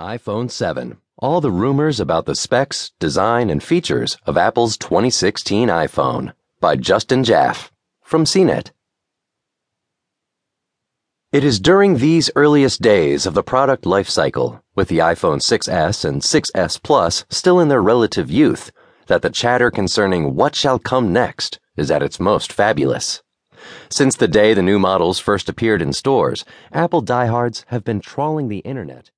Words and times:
iPhone 0.00 0.50
7. 0.50 0.98
All 1.16 1.40
the 1.40 1.50
rumors 1.50 2.00
about 2.00 2.26
the 2.26 2.34
specs, 2.34 2.92
design, 2.98 3.48
and 3.48 3.62
features 3.62 4.18
of 4.26 4.36
Apple's 4.36 4.76
2016 4.76 5.68
iPhone 5.68 6.34
by 6.60 6.76
Justin 6.76 7.24
Jaffe 7.24 7.70
from 8.02 8.24
CNET. 8.24 8.72
It 11.32 11.44
is 11.44 11.58
during 11.58 11.96
these 11.96 12.30
earliest 12.36 12.82
days 12.82 13.24
of 13.24 13.32
the 13.32 13.42
product 13.42 13.84
lifecycle, 13.84 14.60
with 14.74 14.88
the 14.88 14.98
iPhone 14.98 15.40
6s 15.40 16.04
and 16.04 16.20
6s 16.20 16.82
Plus 16.82 17.24
still 17.30 17.58
in 17.58 17.68
their 17.68 17.82
relative 17.82 18.30
youth, 18.30 18.70
that 19.06 19.22
the 19.22 19.30
chatter 19.30 19.70
concerning 19.70 20.34
what 20.34 20.54
shall 20.54 20.78
come 20.78 21.10
next 21.10 21.58
is 21.74 21.90
at 21.90 22.02
its 22.02 22.20
most 22.20 22.52
fabulous. 22.52 23.22
Since 23.88 24.16
the 24.16 24.28
day 24.28 24.52
the 24.52 24.62
new 24.62 24.78
models 24.78 25.18
first 25.18 25.48
appeared 25.48 25.80
in 25.80 25.92
stores, 25.92 26.44
Apple 26.70 27.00
diehards 27.00 27.64
have 27.68 27.82
been 27.82 28.00
trawling 28.00 28.48
the 28.48 28.58
internet. 28.58 29.10